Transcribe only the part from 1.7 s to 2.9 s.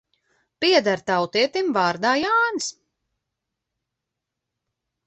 vārdā Jānis.